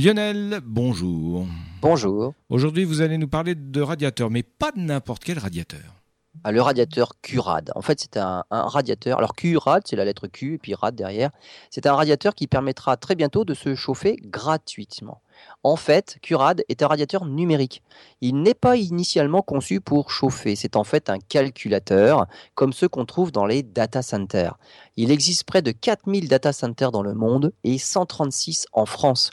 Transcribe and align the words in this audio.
Lionel, 0.00 0.60
bonjour. 0.64 1.44
Bonjour. 1.82 2.32
Aujourd'hui, 2.50 2.84
vous 2.84 3.00
allez 3.00 3.18
nous 3.18 3.26
parler 3.26 3.56
de 3.56 3.80
radiateur, 3.80 4.30
mais 4.30 4.44
pas 4.44 4.70
de 4.70 4.78
n'importe 4.78 5.24
quel 5.24 5.40
radiateur. 5.40 5.96
Ah, 6.44 6.52
le 6.52 6.62
radiateur 6.62 7.14
QRAD. 7.20 7.72
En 7.74 7.82
fait, 7.82 7.98
c'est 7.98 8.16
un, 8.16 8.44
radiateur. 8.48 9.18
Alors, 9.18 9.34
QRAD, 9.34 9.82
c'est 9.88 9.96
la 9.96 10.04
lettre 10.04 10.28
Q 10.28 10.54
et 10.54 10.58
puis 10.58 10.72
RAD 10.72 10.94
derrière. 10.94 11.30
C'est 11.70 11.84
un 11.84 11.96
radiateur 11.96 12.36
qui 12.36 12.46
permettra 12.46 12.96
très 12.96 13.16
bientôt 13.16 13.44
de 13.44 13.54
se 13.54 13.74
chauffer 13.74 14.20
gratuitement. 14.22 15.20
En 15.62 15.76
fait, 15.76 16.18
QRAD 16.22 16.62
est 16.68 16.82
un 16.82 16.86
radiateur 16.86 17.24
numérique. 17.24 17.82
Il 18.20 18.42
n'est 18.42 18.54
pas 18.54 18.76
initialement 18.76 19.42
conçu 19.42 19.80
pour 19.80 20.10
chauffer. 20.10 20.56
C'est 20.56 20.76
en 20.76 20.84
fait 20.84 21.10
un 21.10 21.18
calculateur, 21.18 22.26
comme 22.54 22.72
ceux 22.72 22.88
qu'on 22.88 23.04
trouve 23.04 23.32
dans 23.32 23.46
les 23.46 23.62
data 23.62 24.02
centers. 24.02 24.58
Il 24.96 25.10
existe 25.10 25.44
près 25.44 25.62
de 25.62 25.72
4000 25.72 26.28
data 26.28 26.52
centers 26.52 26.92
dans 26.92 27.02
le 27.02 27.14
monde 27.14 27.52
et 27.64 27.78
136 27.78 28.66
en 28.72 28.86
France. 28.86 29.30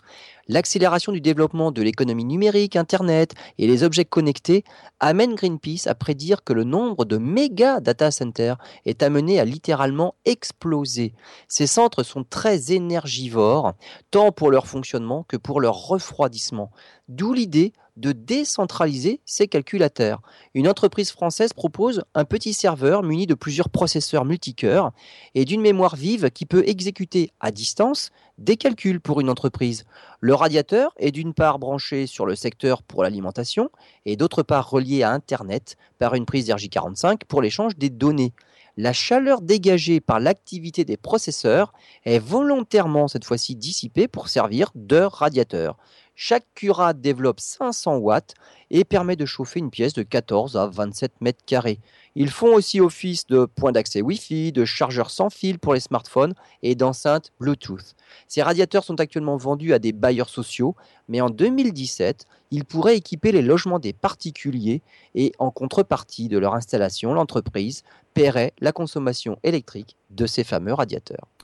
L'accélération 0.48 1.12
du 1.12 1.22
développement 1.22 1.72
de 1.72 1.82
l'économie 1.82 2.24
numérique, 2.24 2.76
Internet 2.76 3.34
et 3.58 3.66
les 3.66 3.82
objets 3.82 4.06
connectés 4.06 4.64
amène 5.00 5.34
Greenpeace 5.34 5.88
à 5.88 5.96
prédire 5.96 6.44
que 6.44 6.54
le 6.54 6.64
nombre 6.64 7.04
de 7.04 7.18
méga 7.18 7.80
data 7.80 8.12
centers 8.12 8.58
est 8.86 9.02
amené 9.02 9.40
à 9.40 9.46
littéralement 9.46 10.14
exploser. 10.24 11.14
Ces 11.48 11.66
centres 11.66 12.04
sont 12.04 12.24
très 12.24 12.72
énergivores, 12.72 13.74
tant 14.12 14.32
pour 14.32 14.52
leur 14.52 14.68
fonctionnement 14.68 15.26
que 15.28 15.38
pour 15.38 15.60
leur 15.60 15.74
refroidissement. 15.96 16.72
D'où 17.08 17.34
l'idée 17.34 17.74
de 17.98 18.12
décentraliser 18.12 19.22
ces 19.26 19.48
calculateurs. 19.48 20.22
Une 20.54 20.68
entreprise 20.68 21.12
française 21.12 21.54
propose 21.54 22.04
un 22.14 22.26
petit 22.26 22.54
serveur 22.54 23.04
muni 23.04 23.26
de 23.26 23.36
plusieurs 23.36 23.70
processeurs 23.70 24.26
multicœurs 24.26 24.92
et 25.34 25.46
d'une 25.46 25.62
mémoire 25.62 25.96
vive 25.96 26.30
qui 26.30 26.46
peut 26.46 26.64
exécuter 26.68 27.32
à 27.40 27.52
distance 27.52 28.12
des 28.38 28.58
calculs 28.58 29.00
pour 29.00 29.22
une 29.22 29.30
entreprise. 29.30 29.86
Le 30.20 30.34
radiateur 30.34 30.94
est 30.98 31.12
d'une 31.12 31.34
part 31.34 31.58
branché 31.58 32.06
sur 32.06 32.26
le 32.26 32.36
secteur 32.36 32.84
pour 32.84 33.02
l'alimentation 33.02 33.70
et 34.06 34.18
d'autre 34.18 34.44
part 34.44 34.70
relié 34.70 35.04
à 35.04 35.12
Internet 35.12 35.78
par 35.98 36.16
une 36.16 36.26
prise 36.26 36.50
RJ45 36.50 37.22
pour 37.28 37.42
l'échange 37.42 37.78
des 37.78 37.90
données. 37.90 38.34
La 38.78 38.92
chaleur 38.92 39.42
dégagée 39.42 40.02
par 40.02 40.20
l'activité 40.20 40.84
des 40.84 40.98
processeurs 40.98 41.72
est 42.04 42.20
volontairement 42.20 43.08
cette 43.08 43.24
fois-ci 43.24 43.56
dissipée 43.56 44.10
pour 44.10 44.28
servir 44.28 44.72
de 44.76 44.98
radiateur. 44.98 45.78
Chaque 46.18 46.46
Cura 46.56 46.94
développe 46.94 47.42
500 47.42 47.98
watts 47.98 48.36
et 48.72 48.86
permet 48.86 49.18
de 49.18 49.26
chauffer 49.26 49.60
une 49.60 49.70
pièce 49.70 49.92
de 49.92 50.02
14 50.02 50.56
à 50.56 50.68
27 50.68 51.12
mètres 51.20 51.44
carrés. 51.46 51.82
Ils 52.16 52.30
font 52.30 52.56
aussi 52.56 52.80
office 52.80 53.28
de 53.28 53.44
point 53.44 53.74
d'accès 53.74 54.02
Wi-Fi, 54.02 54.54
de 54.54 54.64
chargeurs 54.64 55.12
sans 55.12 55.30
fil 55.30 55.60
pour 55.60 55.74
les 55.74 55.82
smartphones 55.82 56.34
et 56.64 56.76
d'enceintes 56.76 57.34
Bluetooth. 57.42 57.96
Ces 58.30 58.42
radiateurs 58.42 58.86
sont 58.86 59.02
actuellement 59.02 59.36
vendus 59.36 59.74
à 59.74 59.80
des 59.80 59.92
bailleurs 59.92 60.30
sociaux, 60.30 60.74
mais 61.10 61.20
en 61.20 61.30
2017, 61.30 62.26
ils 62.52 62.64
pourraient 62.64 62.96
équiper 62.96 63.34
les 63.34 63.42
logements 63.42 63.80
des 63.80 63.92
particuliers 63.92 64.82
et 65.16 65.34
en 65.38 65.52
contrepartie 65.52 66.30
de 66.30 66.38
leur 66.38 66.56
installation, 66.56 67.14
l'entreprise 67.14 67.84
paierait 68.14 68.54
la 68.62 68.72
consommation 68.72 69.38
électrique 69.44 69.98
de 70.12 70.26
ces 70.26 70.46
fameux 70.46 70.74
radiateurs. 70.74 71.28